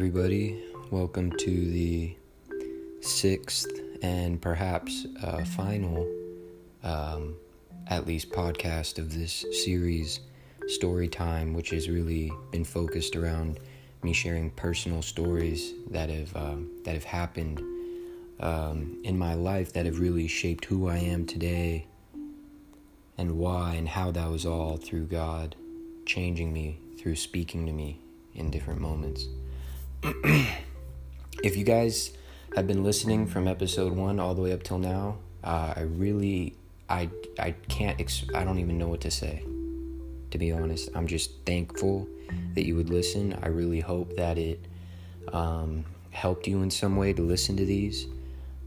[0.00, 0.58] everybody.
[0.90, 2.16] Welcome to the
[3.02, 6.08] sixth and perhaps uh, final,
[6.82, 7.34] um,
[7.86, 10.20] at least, podcast of this series,
[10.68, 13.60] Story Time, which has really been focused around
[14.02, 17.58] me sharing personal stories that have um, that have happened
[18.40, 21.86] um, in my life that have really shaped who I am today
[23.18, 25.56] and why and how that was all through God
[26.06, 28.00] changing me through speaking to me
[28.34, 29.26] in different moments.
[31.42, 32.12] if you guys
[32.56, 36.54] have been listening from episode one all the way up till now, uh, I really,
[36.88, 39.44] I, I can't, ex- I don't even know what to say.
[40.30, 42.08] To be honest, I'm just thankful
[42.54, 43.38] that you would listen.
[43.42, 44.64] I really hope that it
[45.32, 48.06] um, helped you in some way to listen to these.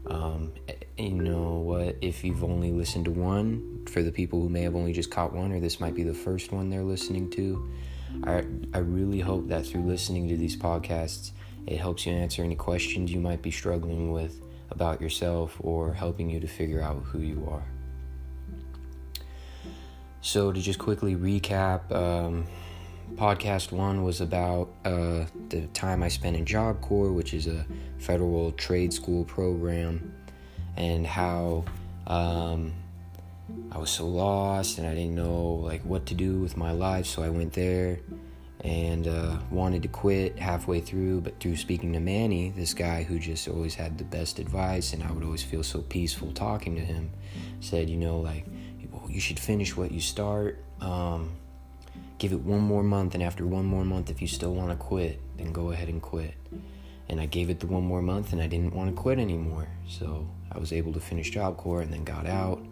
[0.06, 0.52] Um,
[0.96, 1.96] you know what?
[2.00, 5.32] If you've only listened to one, for the people who may have only just caught
[5.32, 7.68] one, or this might be the first one they're listening to,
[8.22, 11.32] I, I really hope that through listening to these podcasts,
[11.66, 14.40] it helps you answer any questions you might be struggling with
[14.70, 17.64] about yourself or helping you to figure out who you are.
[20.20, 22.46] So, to just quickly recap, um,
[23.14, 27.66] podcast one was about uh, the time I spent in Job Corps, which is a
[27.98, 30.14] federal trade school program,
[30.76, 31.64] and how
[32.06, 32.72] um,
[33.70, 37.06] I was so lost and I didn't know like what to do with my life.
[37.06, 38.00] So I went there
[38.64, 43.18] and uh, wanted to quit halfway through, but through speaking to Manny, this guy who
[43.18, 46.80] just always had the best advice, and I would always feel so peaceful talking to
[46.80, 47.10] him,
[47.60, 48.46] said, you know, like,
[48.90, 50.64] well, you should finish what you start.
[50.80, 51.32] Um,
[52.16, 54.76] give it one more month, and after one more month, if you still want to
[54.76, 56.34] quit, then go ahead and quit.
[57.10, 59.68] And I gave it the one more month, and I didn't want to quit anymore.
[59.86, 62.64] So I was able to finish Job Corps and then got out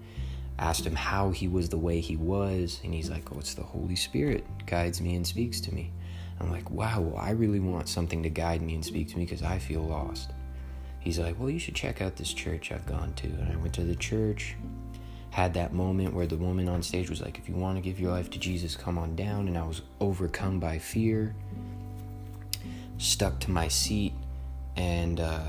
[0.62, 3.64] asked him how he was the way he was, and he's like, Oh, it's the
[3.64, 5.90] Holy Spirit guides me and speaks to me.
[6.40, 9.24] I'm like, Wow, well, I really want something to guide me and speak to me
[9.24, 10.30] because I feel lost.
[11.00, 13.26] He's like, Well, you should check out this church I've gone to.
[13.26, 14.54] And I went to the church,
[15.30, 17.98] had that moment where the woman on stage was like, If you want to give
[17.98, 19.48] your life to Jesus, come on down.
[19.48, 21.34] And I was overcome by fear,
[22.98, 24.12] stuck to my seat,
[24.76, 25.40] and, uh,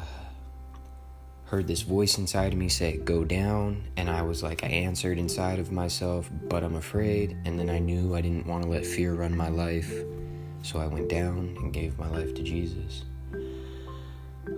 [1.45, 3.83] heard this voice inside of me say, Go down.
[3.97, 7.37] And I was like, I answered inside of myself, but I'm afraid.
[7.45, 9.93] And then I knew I didn't want to let fear run my life.
[10.61, 13.03] So I went down and gave my life to Jesus.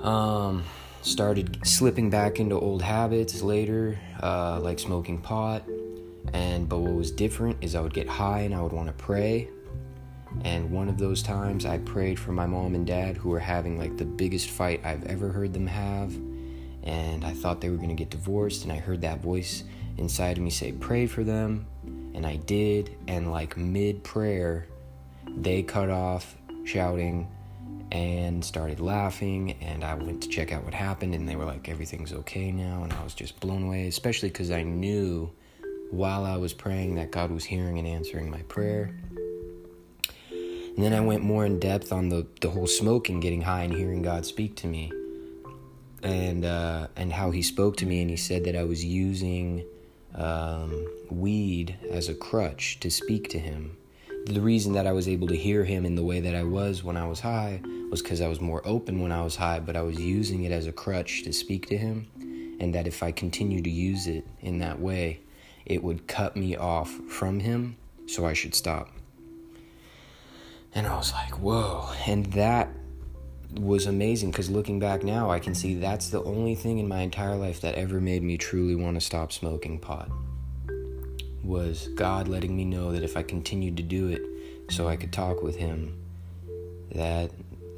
[0.01, 0.63] Um,
[1.01, 5.63] started slipping back into old habits later, uh, like smoking pot.
[6.33, 8.93] And but what was different is I would get high and I would want to
[8.93, 9.49] pray.
[10.43, 13.77] And one of those times I prayed for my mom and dad who were having
[13.77, 16.13] like the biggest fight I've ever heard them have
[16.85, 18.63] and I thought they were going to get divorced.
[18.63, 19.63] And I heard that voice
[19.97, 21.65] inside of me say, Pray for them.
[22.13, 22.95] And I did.
[23.07, 24.67] And like mid prayer,
[25.27, 27.27] they cut off shouting
[27.91, 29.53] and started laughing.
[29.61, 31.15] And I went to check out what happened.
[31.15, 32.83] And they were like, Everything's okay now.
[32.83, 35.31] And I was just blown away, especially because I knew
[35.89, 38.95] while I was praying that God was hearing and answering my prayer.
[40.39, 43.73] And then I went more in depth on the, the whole smoking, getting high, and
[43.73, 44.91] hearing God speak to me
[46.05, 49.65] and uh, and how he spoke to me, and he said that I was using
[50.13, 53.77] um, weed as a crutch to speak to him.
[54.27, 56.83] The reason that I was able to hear him in the way that I was
[56.83, 59.75] when I was high was because I was more open when I was high, but
[59.75, 62.07] I was using it as a crutch to speak to him,
[62.59, 65.19] and that if I continued to use it in that way,
[65.65, 68.91] it would cut me off from him, so I should stop.
[70.73, 71.89] And I was like, whoa.
[72.05, 72.69] And that
[73.59, 76.99] was amazing because looking back now, I can see that's the only thing in my
[76.99, 80.09] entire life that ever made me truly want to stop smoking pot.
[81.43, 84.21] Was God letting me know that if I continued to do it
[84.69, 85.97] so I could talk with Him,
[86.91, 87.31] that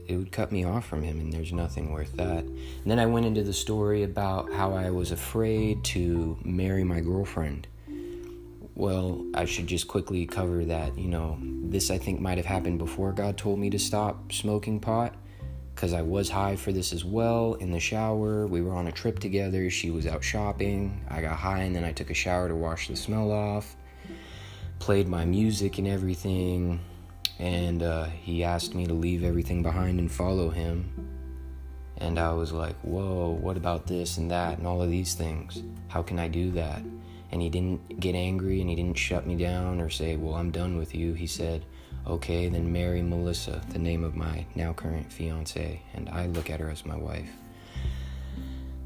[0.07, 2.43] it would cut me off from Him, and there's nothing worth that.
[2.43, 7.01] And then I went into the story about how I was afraid to marry my
[7.01, 7.67] girlfriend.
[8.73, 10.97] Well, I should just quickly cover that.
[10.97, 14.79] You know, this I think might have happened before God told me to stop smoking
[14.79, 15.15] pot
[15.77, 18.47] because I was high for this as well in the shower.
[18.47, 19.69] We were on a trip together.
[19.69, 21.05] She was out shopping.
[21.07, 23.75] I got high and then I took a shower to wash the smell off.
[24.79, 26.79] Played my music and everything.
[27.37, 30.91] And uh, he asked me to leave everything behind and follow him.
[31.97, 35.61] And I was like, whoa, what about this and that and all of these things?
[35.89, 36.81] How can I do that?
[37.31, 40.49] And he didn't get angry and he didn't shut me down or say, well, I'm
[40.49, 41.13] done with you.
[41.13, 41.65] He said,
[42.05, 46.59] Okay, then marry Melissa, the name of my now current fiance, and I look at
[46.59, 47.29] her as my wife.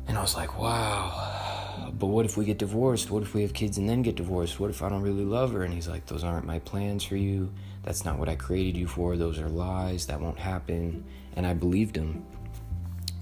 [0.08, 3.12] And I was like, wow, but what if we get divorced?
[3.12, 4.60] What if we have kids and then get divorced?
[4.60, 5.64] What if I don't really love her?
[5.64, 7.52] And he's like, those aren't my plans for you.
[7.84, 9.16] That's not what I created you for.
[9.16, 10.08] Those are lies.
[10.08, 11.04] That won't happen.
[11.36, 12.26] And I believed him.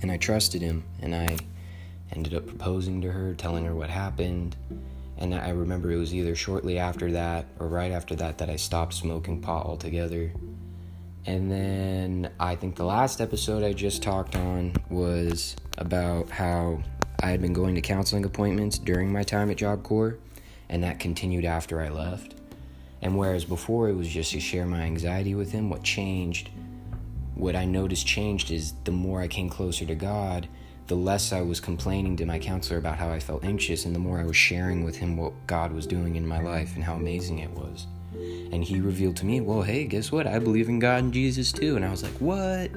[0.01, 0.83] And I trusted him.
[1.01, 1.37] And I
[2.11, 4.55] ended up proposing to her, telling her what happened.
[5.19, 8.55] And I remember it was either shortly after that or right after that that I
[8.55, 10.31] stopped smoking pot altogether.
[11.25, 16.81] And then I think the last episode I just talked on was about how
[17.21, 20.17] I had been going to counseling appointments during my time at Job Corps,
[20.69, 22.35] and that continued after I left.
[23.01, 26.49] And whereas before it was just to share my anxiety with him, what changed,
[27.35, 30.47] what I noticed changed is the more I came closer to God,
[30.89, 33.99] the less I was complaining to my counselor about how I felt anxious, and the
[33.99, 36.95] more I was sharing with him what God was doing in my life and how
[36.95, 37.85] amazing it was.
[38.51, 40.25] And he revealed to me, well, hey, guess what?
[40.25, 41.75] I believe in God and Jesus too.
[41.75, 42.71] And I was like, what?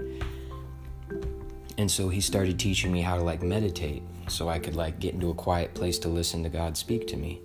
[1.79, 5.15] And so he started teaching me how to like meditate so I could like get
[5.15, 7.41] into a quiet place to listen to God speak to me.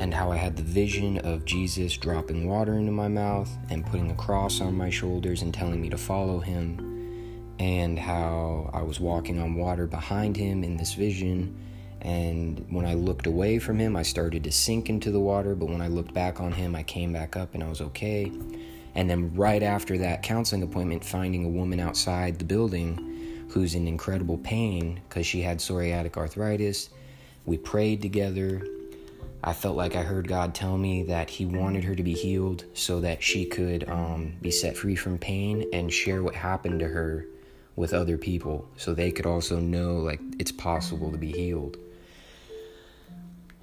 [0.00, 4.10] And how I had the vision of Jesus dropping water into my mouth and putting
[4.10, 6.87] a cross on my shoulders and telling me to follow him.
[7.58, 11.56] And how I was walking on water behind him in this vision
[12.00, 15.54] and when I looked away from him, I started to sink into the water.
[15.54, 18.32] But when I looked back on him, I came back up and I was okay.
[18.94, 23.86] And then, right after that counseling appointment, finding a woman outside the building who's in
[23.86, 26.90] incredible pain because she had psoriatic arthritis.
[27.46, 28.62] We prayed together.
[29.42, 32.64] I felt like I heard God tell me that He wanted her to be healed
[32.74, 36.88] so that she could um, be set free from pain and share what happened to
[36.88, 37.26] her
[37.78, 41.76] with other people so they could also know like it's possible to be healed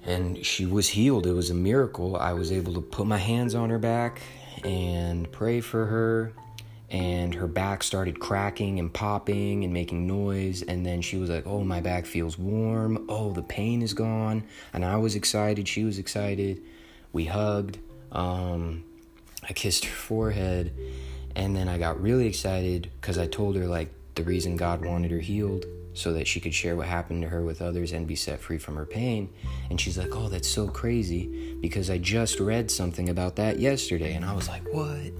[0.06, 1.26] and she was healed.
[1.26, 2.16] It was a miracle.
[2.16, 4.22] I was able to put my hands on her back
[4.64, 6.32] and pray for her,
[6.90, 10.62] and her back started cracking and popping and making noise.
[10.62, 13.04] And then she was like, Oh, my back feels warm.
[13.08, 14.44] Oh, the pain is gone.
[14.72, 15.66] And I was excited.
[15.66, 16.62] She was excited.
[17.12, 17.78] We hugged.
[18.12, 18.84] Um,
[19.42, 20.72] I kissed her forehead.
[21.34, 25.10] And then I got really excited because I told her, like, the reason God wanted
[25.12, 28.16] her healed so that she could share what happened to her with others and be
[28.16, 29.30] set free from her pain.
[29.70, 34.14] And she's like, Oh, that's so crazy because I just read something about that yesterday.
[34.14, 35.12] And I was like, What?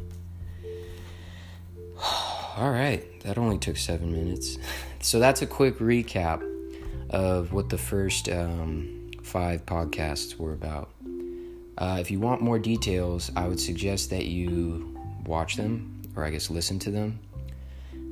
[2.57, 4.59] All right, that only took seven minutes.
[5.01, 6.43] so that's a quick recap
[7.11, 10.91] of what the first um, five podcasts were about.
[11.79, 16.31] Uh, if you want more details, I would suggest that you watch them, or I
[16.31, 17.19] guess listen to them.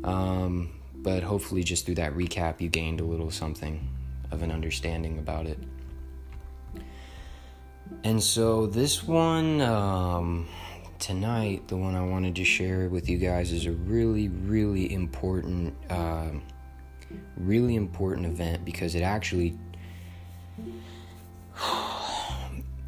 [0.05, 3.89] Um, but hopefully, just through that recap, you gained a little something
[4.31, 5.59] of an understanding about it.
[8.05, 10.47] And so, this one um,
[10.99, 15.75] tonight, the one I wanted to share with you guys, is a really, really important,
[15.91, 16.31] uh,
[17.37, 19.59] really important event because it actually.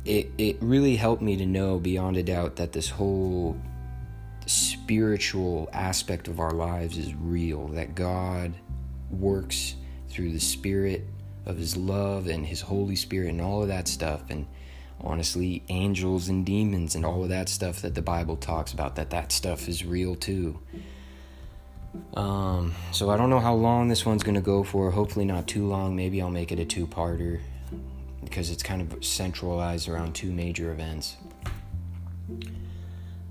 [0.04, 3.60] It, it really helped me to know beyond a doubt that this whole
[4.86, 8.54] spiritual aspect of our lives is real, that God
[9.10, 9.74] works
[10.08, 11.04] through the Spirit
[11.44, 14.22] of His love and His Holy Spirit and all of that stuff.
[14.30, 14.46] And
[15.00, 19.10] honestly, angels and demons and all of that stuff that the Bible talks about, that
[19.10, 20.60] that stuff is real too.
[22.14, 24.92] Um, so I don't know how long this one's going to go for.
[24.92, 25.96] Hopefully, not too long.
[25.96, 27.40] Maybe I'll make it a two parter
[28.22, 31.16] because it's kind of centralized around two major events.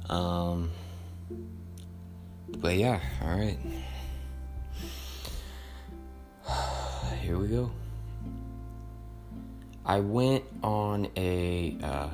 [0.09, 0.71] Um,
[2.57, 3.57] but yeah, alright.
[7.21, 7.71] Here we go.
[9.85, 12.09] I went on a uh,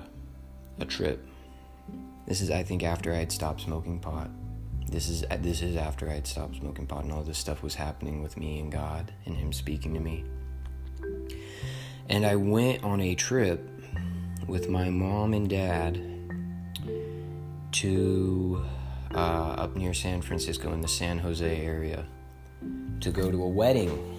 [0.80, 1.25] a trip.
[2.27, 4.30] This is, I think, after I had stopped smoking pot.
[4.89, 7.75] This is this is after I had stopped smoking pot, and all this stuff was
[7.75, 10.25] happening with me and God, and Him speaking to me.
[12.10, 13.68] And I went on a trip
[14.48, 16.01] with my mom and dad
[17.72, 18.65] to
[19.15, 22.06] uh, up near San Francisco in the San Jose area
[23.00, 24.18] to go to a wedding.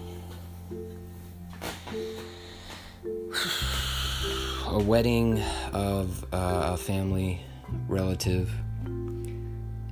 [4.67, 7.41] a wedding of uh, a family
[7.87, 8.51] relative.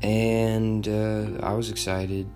[0.01, 2.27] And uh, I was excited.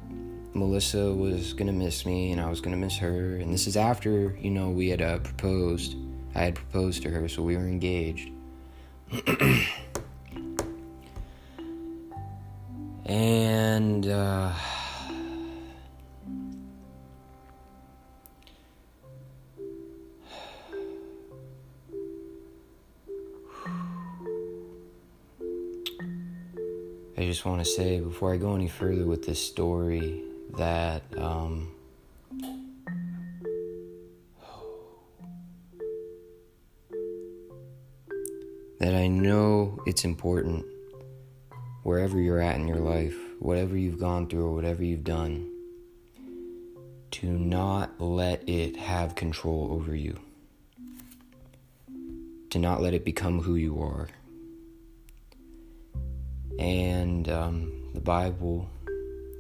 [0.53, 3.37] Melissa was gonna miss me, and I was gonna miss her.
[3.37, 5.97] And this is after, you know, we had uh, proposed.
[6.33, 8.29] I had proposed to her, so we were engaged.
[13.05, 14.51] And uh,
[27.15, 30.23] I just want to say before I go any further with this story
[30.57, 31.71] that um,
[38.79, 40.65] that I know it's important
[41.85, 45.47] wherever you're at in your life, whatever you've gone through or whatever you've done,
[47.11, 50.19] to not let it have control over you,
[52.49, 54.07] to not let it become who you are.
[56.57, 58.67] And um, the Bible,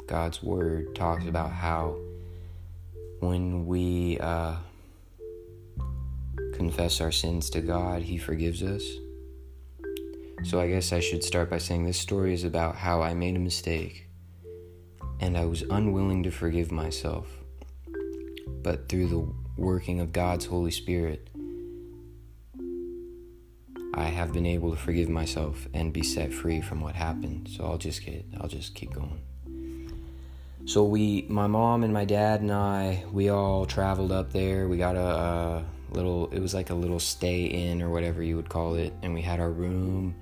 [0.05, 1.97] God's Word, talks about how
[3.21, 4.57] when we uh,
[6.53, 8.83] confess our sins to God, He forgives us.
[10.45, 13.35] So I guess I should start by saying this story is about how I made
[13.35, 14.07] a mistake
[15.19, 17.27] and I was unwilling to forgive myself.
[18.61, 21.31] But through the working of God's Holy Spirit,
[23.95, 27.49] I have been able to forgive myself and be set free from what happened.
[27.49, 29.19] So I'll just get I'll just keep going.
[30.65, 34.67] So we my mom and my dad and I we all traveled up there.
[34.67, 38.35] We got a, a little it was like a little stay in or whatever you
[38.35, 40.13] would call it and we had our room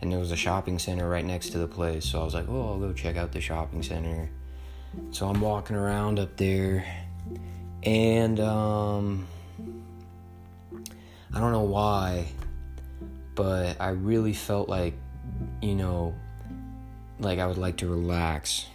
[0.00, 2.04] and there was a shopping center right next to the place.
[2.06, 4.30] So I was like, "Oh, I'll go check out the shopping center."
[5.10, 6.84] So I'm walking around up there
[7.82, 9.26] and um
[11.32, 12.26] I don't know why,
[13.36, 14.94] but I really felt like,
[15.62, 16.14] you know,
[17.20, 18.66] like I would like to relax.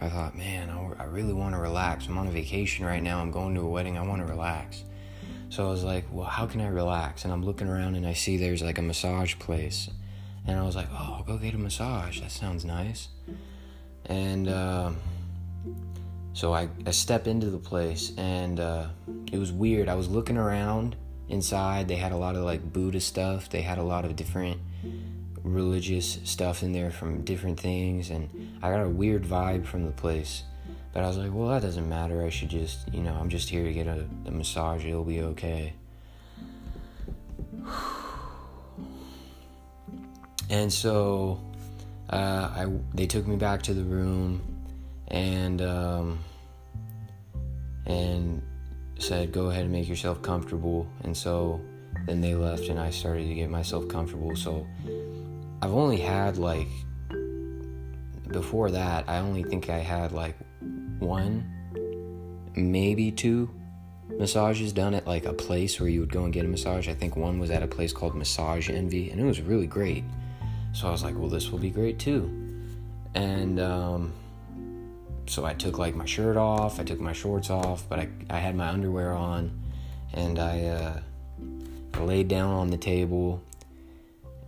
[0.00, 2.06] I thought, man, I, I really want to relax.
[2.06, 3.20] I'm on a vacation right now.
[3.20, 3.96] I'm going to a wedding.
[3.96, 4.84] I want to relax.
[5.48, 7.24] So I was like, well, how can I relax?
[7.24, 9.88] And I'm looking around and I see there's like a massage place.
[10.46, 12.20] And I was like, oh, I'll go get a massage.
[12.20, 13.08] That sounds nice.
[14.06, 14.92] And uh,
[16.32, 18.86] so I, I step into the place and uh,
[19.32, 19.88] it was weird.
[19.88, 20.96] I was looking around
[21.28, 21.88] inside.
[21.88, 24.60] They had a lot of like Buddha stuff, they had a lot of different
[25.42, 28.10] religious stuff in there from different things.
[28.10, 30.42] And I got a weird vibe from the place.
[30.92, 32.24] But I was like, well, that doesn't matter.
[32.24, 34.84] I should just, you know, I'm just here to get a, a massage.
[34.84, 35.74] It'll be okay.
[40.50, 41.40] And so
[42.10, 44.40] uh, I, they took me back to the room
[45.08, 46.18] and um,
[47.86, 48.42] and
[48.98, 51.60] said, "Go ahead and make yourself comfortable." And so
[52.06, 54.36] then they left, and I started to get myself comfortable.
[54.36, 54.66] So
[55.62, 56.68] I've only had like
[58.28, 60.36] before that, I only think I had like
[60.98, 61.50] one,
[62.54, 63.50] maybe two
[64.08, 66.88] massages done at like a place where you would go and get a massage.
[66.88, 70.04] I think one was at a place called Massage Envy, and it was really great.
[70.76, 72.30] So I was like, well, this will be great too.
[73.14, 74.12] And um,
[75.26, 78.36] so I took like my shirt off, I took my shorts off, but I, I
[78.36, 79.58] had my underwear on,
[80.12, 81.00] and I, uh,
[81.94, 83.42] I laid down on the table,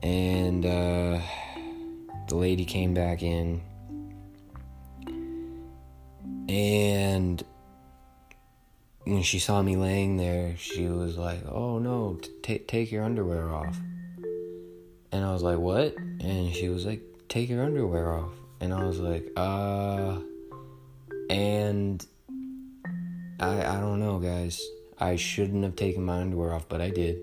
[0.03, 1.19] and uh,
[2.29, 3.63] the lady came back in,
[6.47, 7.43] and
[9.05, 13.49] when she saw me laying there, she was like, "Oh no, t- take your underwear
[13.49, 13.79] off."
[15.11, 18.85] And I was like, "What?" And she was like, "Take your underwear off." And I
[18.85, 20.21] was like, "Uh."
[21.31, 22.05] And
[23.39, 24.61] I I don't know, guys.
[24.99, 27.21] I shouldn't have taken my underwear off, but I did.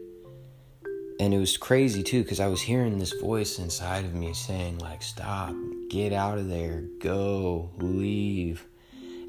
[1.19, 4.79] And it was crazy too cuz I was hearing this voice inside of me saying
[4.79, 5.53] like, "Stop.
[5.89, 6.83] Get out of there.
[6.99, 7.71] Go.
[7.77, 8.65] Leave."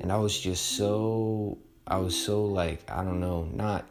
[0.01, 3.87] And I was just so I was so like, I don't know, not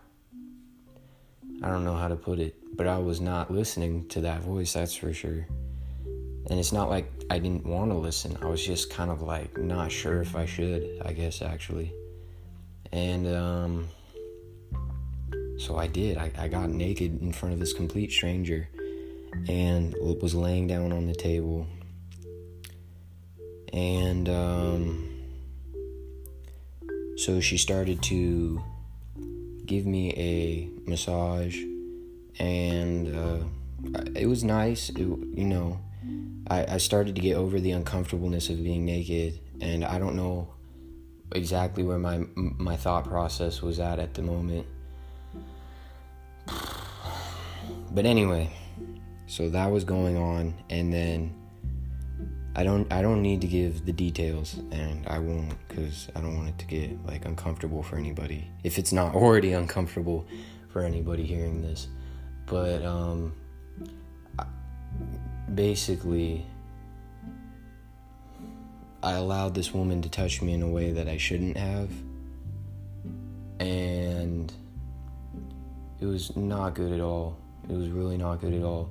[1.63, 4.73] I don't know how to put it but I was not listening to that voice,
[4.73, 5.47] that's for sure.
[6.47, 8.37] And it's not like I didn't want to listen.
[8.41, 11.91] I was just kind of like not sure if I should, I guess, actually.
[12.91, 13.87] And um,
[15.57, 16.17] so I did.
[16.17, 18.69] I, I got naked in front of this complete stranger
[19.47, 21.67] and was laying down on the table.
[23.73, 25.15] And um,
[27.17, 28.61] so she started to
[29.65, 31.57] give me a massage
[32.37, 33.39] and uh,
[34.15, 34.89] it was nice.
[34.89, 35.79] It, you know,
[36.47, 40.49] I, I started to get over the uncomfortableness of being naked, and I don't know
[41.33, 44.67] exactly where my my thought process was at at the moment.
[47.91, 48.51] But anyway,
[49.27, 51.33] so that was going on, and then
[52.55, 56.35] I don't I don't need to give the details, and I won't because I don't
[56.35, 58.47] want it to get like uncomfortable for anybody.
[58.63, 60.27] If it's not already uncomfortable
[60.69, 61.87] for anybody hearing this.
[62.47, 63.33] But um,
[65.55, 66.45] basically,
[69.01, 71.89] I allowed this woman to touch me in a way that I shouldn't have.
[73.59, 74.51] And
[75.99, 77.37] it was not good at all.
[77.69, 78.89] It was really not good at all.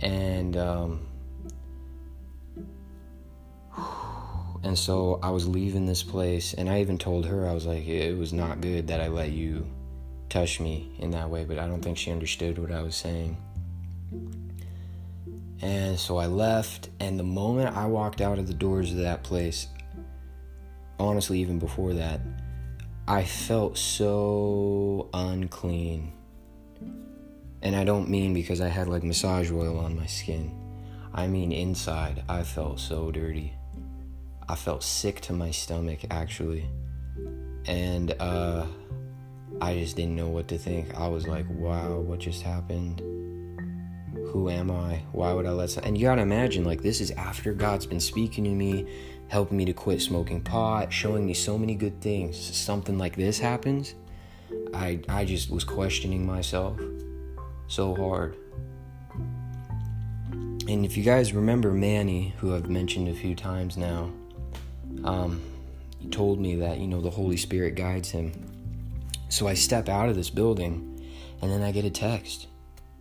[0.00, 1.06] And, um,
[4.62, 7.86] and so I was leaving this place, and I even told her, I was like,
[7.86, 9.66] it was not good that I let you
[10.28, 13.36] touch me in that way, but I don't think she understood what I was saying.
[15.62, 19.22] And so I left, and the moment I walked out of the doors of that
[19.22, 19.68] place,
[20.98, 22.20] honestly, even before that,
[23.06, 26.12] I felt so unclean.
[27.62, 30.56] And I don't mean because I had like massage oil on my skin.
[31.12, 33.52] I mean inside, I felt so dirty.
[34.48, 36.70] I felt sick to my stomach actually.
[37.66, 38.66] And uh
[39.60, 40.94] I just didn't know what to think.
[40.94, 43.02] I was like, wow, what just happened?
[44.30, 45.02] Who am I?
[45.10, 45.82] Why would I let some...
[45.82, 48.86] And you gotta imagine, like, this is after God's been speaking to me,
[49.26, 52.38] helping me to quit smoking pot, showing me so many good things.
[52.38, 53.96] Something like this happens.
[54.72, 56.78] I, I just was questioning myself
[57.66, 58.36] so hard.
[60.68, 64.12] And if you guys remember Manny, who I've mentioned a few times now,
[65.02, 65.42] um,
[65.98, 68.32] he told me that, you know, the Holy Spirit guides him.
[69.28, 71.04] So I step out of this building
[71.42, 72.46] and then I get a text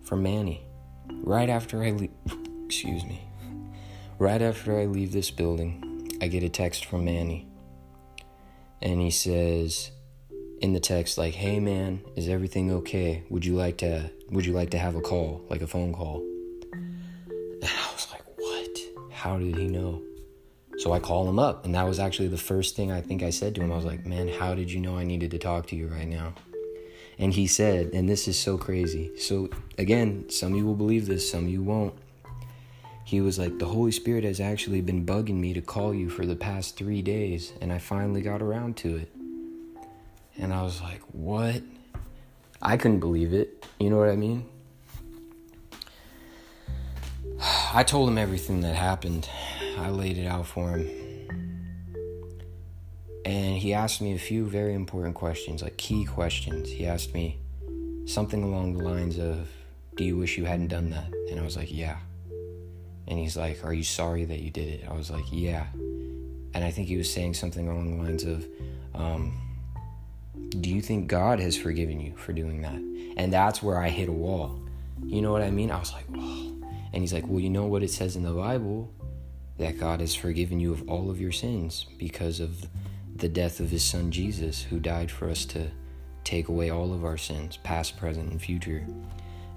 [0.01, 0.63] from Manny
[1.24, 2.12] right after I leave.
[2.66, 3.22] Excuse me.
[4.18, 7.48] Right after I leave this building, I get a text from Manny.
[8.82, 9.92] And he says
[10.62, 13.24] in the text like, "Hey man, is everything okay?
[13.30, 16.24] Would you like to would you like to have a call, like a phone call?"
[16.82, 18.80] And I was like, "What?
[19.12, 20.04] How did he know?"
[20.80, 23.32] So I call him up, and that was actually the first thing I think I
[23.32, 23.70] said to him.
[23.70, 26.08] I was like, Man, how did you know I needed to talk to you right
[26.08, 26.34] now?
[27.20, 29.12] And he said, and this is so crazy.
[29.18, 31.94] So, again, some of you will believe this, some you won't.
[33.04, 36.26] He was like, The Holy Spirit has actually been bugging me to call you for
[36.26, 39.12] the past three days, and I finally got around to it.
[40.38, 41.62] And I was like, What?
[42.62, 43.66] I couldn't believe it.
[43.80, 44.46] You know what I mean?
[47.74, 49.28] I told him everything that happened.
[49.78, 51.09] I laid it out for him.
[53.29, 56.67] And he asked me a few very important questions, like key questions.
[56.67, 57.38] He asked me
[58.07, 59.48] something along the lines of,
[59.95, 61.13] Do you wish you hadn't done that?
[61.29, 61.98] And I was like, Yeah.
[63.07, 64.87] And he's like, Are you sorry that you did it?
[64.89, 65.68] I was like, Yeah.
[66.55, 68.48] And I think he was saying something along the lines of,
[68.96, 69.39] um,
[70.50, 72.81] Do you think God has forgiven you for doing that?
[73.15, 74.59] And that's where I hit a wall.
[75.03, 75.70] You know what I mean?
[75.70, 76.55] I was like, Whoa.
[76.94, 78.92] And he's like, Well, you know what it says in the Bible?
[79.59, 82.65] that God has forgiven you of all of your sins because of
[83.20, 85.70] the death of his son Jesus, who died for us to
[86.24, 88.86] take away all of our sins, past, present, and future.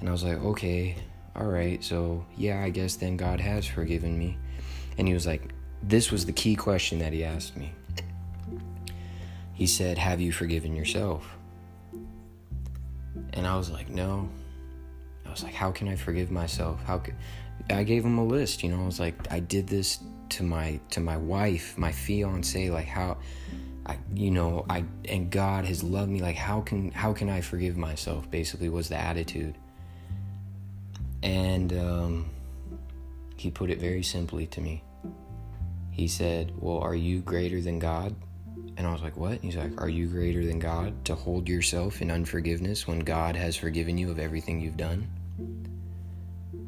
[0.01, 0.97] And I was like, okay,
[1.37, 4.39] all right, so yeah, I guess then God has forgiven me.
[4.99, 7.73] And he was like, this was the key question that he asked me.
[9.55, 11.37] He said, Have you forgiven yourself?
[13.33, 14.29] And I was like, No.
[15.27, 16.83] I was like, How can I forgive myself?
[16.85, 17.15] How could
[17.71, 18.83] I gave him a list, you know.
[18.83, 20.01] I was like, I did this
[20.33, 22.71] to my to my wife, my fiance.
[22.71, 23.19] Like how,
[23.87, 26.21] I you know I and God has loved me.
[26.21, 28.31] Like how can how can I forgive myself?
[28.31, 29.57] Basically, was the attitude.
[31.23, 32.31] And um,
[33.37, 34.83] he put it very simply to me.
[35.91, 38.15] He said, "Well, are you greater than God?"
[38.77, 42.03] And I was like, "What?" He's like, "Are you greater than God to hold yourself
[42.03, 45.09] in unforgiveness when God has forgiven you of everything you've done?"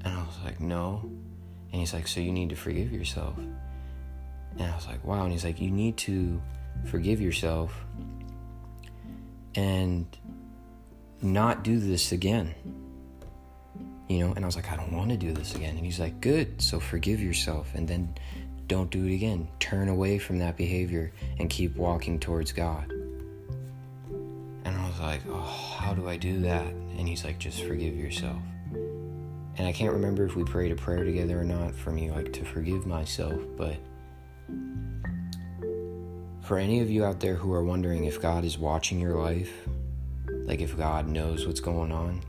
[0.04, 1.00] And I was like, no.
[1.72, 3.34] And he's like, so you need to forgive yourself.
[4.58, 5.24] And I was like, wow.
[5.24, 6.40] And he's like, you need to
[6.84, 7.74] forgive yourself
[9.54, 10.06] and
[11.22, 12.54] not do this again.
[14.08, 15.76] You know, and I was like, I don't want to do this again.
[15.76, 16.60] And he's like, good.
[16.60, 18.14] So forgive yourself and then
[18.66, 19.48] don't do it again.
[19.60, 22.90] Turn away from that behavior and keep walking towards God.
[24.64, 26.66] And I was like, oh, how do I do that?
[26.66, 28.40] And he's like, just forgive yourself.
[29.56, 32.32] And I can't remember if we prayed a prayer together or not for me, like
[32.34, 33.76] to forgive myself, but
[36.44, 39.50] for any of you out there who are wondering if God is watching your life,
[40.44, 42.20] like if God knows what's going on,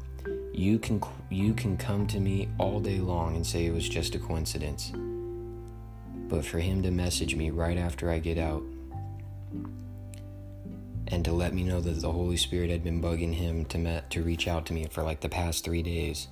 [0.53, 4.15] you can you can come to me all day long and say it was just
[4.15, 4.93] a coincidence.
[6.29, 8.63] But for him to message me right after I get out
[11.09, 14.09] and to let me know that the Holy Spirit had been bugging him to met,
[14.11, 16.29] to reach out to me for like the past 3 days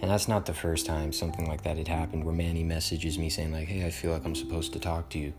[0.00, 3.28] and that's not the first time something like that had happened where Manny messages me
[3.28, 5.32] saying, like, hey, I feel like I'm supposed to talk to you.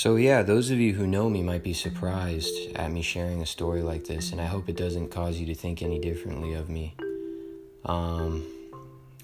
[0.00, 3.46] So, yeah, those of you who know me might be surprised at me sharing a
[3.46, 6.70] story like this, and I hope it doesn't cause you to think any differently of
[6.70, 6.94] me.
[7.84, 8.46] Um,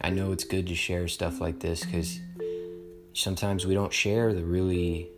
[0.02, 2.20] I know it's good to share stuff like this because
[3.14, 5.08] sometimes we don't share the really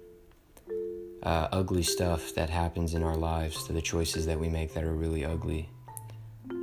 [1.25, 4.85] uh, ugly stuff that happens in our lives, to the choices that we make that
[4.85, 5.69] are really ugly.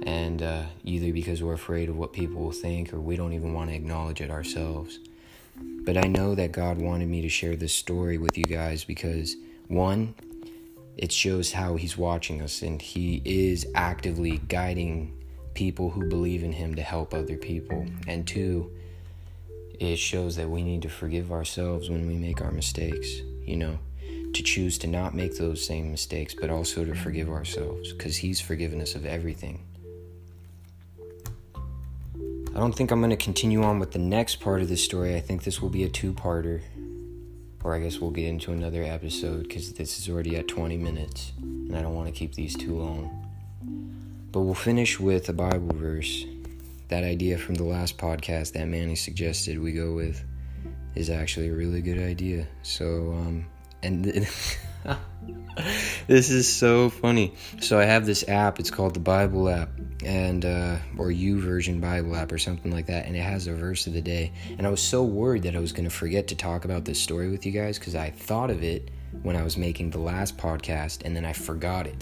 [0.03, 3.53] And uh, either because we're afraid of what people will think or we don't even
[3.53, 4.99] want to acknowledge it ourselves.
[5.57, 9.35] But I know that God wanted me to share this story with you guys because,
[9.67, 10.15] one,
[10.97, 15.13] it shows how he's watching us and he is actively guiding
[15.53, 17.85] people who believe in him to help other people.
[18.07, 18.71] And two,
[19.79, 23.77] it shows that we need to forgive ourselves when we make our mistakes, you know,
[24.33, 28.41] to choose to not make those same mistakes, but also to forgive ourselves because he's
[28.41, 29.61] forgiven us of everything.
[32.55, 35.13] I don't think I'm going to continue on with the next part of the story.
[35.13, 36.61] I think this will be a two parter
[37.65, 41.33] or I guess we'll get into another episode because this is already at 20 minutes
[41.41, 43.27] and I don't want to keep these too long.
[44.31, 46.25] But we'll finish with a Bible verse.
[46.87, 50.23] That idea from the last podcast that Manny suggested we go with
[50.93, 52.47] is actually a really good idea.
[52.61, 53.47] So, um,
[53.83, 54.05] and
[56.07, 57.33] this is so funny.
[57.59, 58.59] So I have this app.
[58.59, 59.69] It's called the Bible app,
[60.03, 63.87] and uh, or YouVersion Bible app or something like that, and it has a verse
[63.87, 64.31] of the day.
[64.57, 67.01] And I was so worried that I was going to forget to talk about this
[67.01, 68.91] story with you guys because I thought of it
[69.23, 71.95] when I was making the last podcast, and then I forgot it.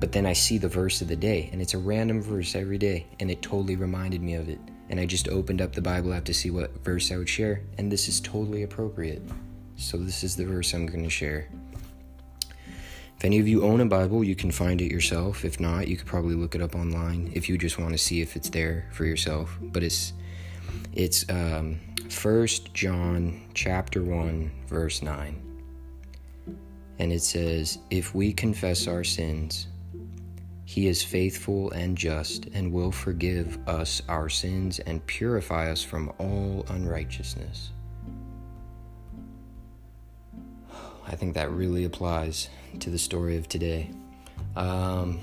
[0.00, 2.78] But then I see the verse of the day, and it's a random verse every
[2.78, 4.60] day, and it totally reminded me of it.
[4.90, 7.62] And I just opened up the Bible app to see what verse I would share,
[7.76, 9.22] and this is totally appropriate.
[9.76, 11.48] So, this is the verse I'm going to share.
[13.18, 15.44] If any of you own a Bible, you can find it yourself.
[15.44, 18.20] If not, you could probably look it up online if you just want to see
[18.22, 19.58] if it's there for yourself.
[19.60, 20.12] But it's
[20.92, 21.80] it's um,
[22.22, 25.34] 1 John chapter 1 verse 9.
[27.00, 29.66] And it says, "If we confess our sins,
[30.64, 36.12] he is faithful and just and will forgive us our sins and purify us from
[36.18, 37.72] all unrighteousness."
[41.04, 42.48] I think that really applies
[42.80, 43.90] to the story of today.
[44.56, 45.20] Um,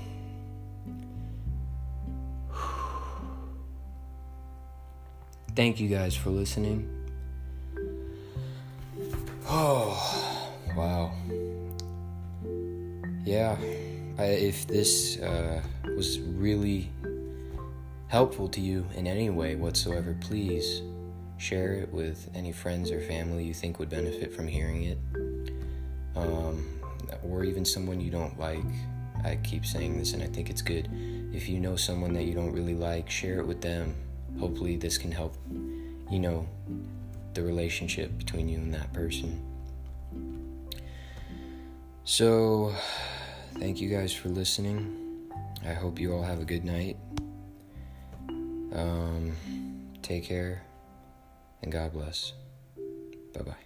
[5.54, 6.88] thank you guys for listening.
[9.48, 10.44] Oh,
[10.76, 11.12] wow.
[13.24, 13.56] Yeah,
[14.18, 15.62] I, if this uh,
[15.96, 16.90] was really
[18.08, 20.82] helpful to you in any way whatsoever, please
[21.38, 24.98] share it with any friends or family you think would benefit from hearing it
[26.16, 26.66] um,
[27.22, 28.64] or even someone you don't like.
[29.24, 30.88] I keep saying this and I think it's good.
[31.32, 33.94] If you know someone that you don't really like, share it with them.
[34.38, 35.34] Hopefully, this can help,
[36.10, 36.46] you know,
[37.34, 39.42] the relationship between you and that person.
[42.04, 42.74] So,
[43.58, 45.30] thank you guys for listening.
[45.66, 46.96] I hope you all have a good night.
[48.72, 49.32] Um,
[50.02, 50.62] take care
[51.62, 52.32] and God bless.
[53.34, 53.65] Bye bye.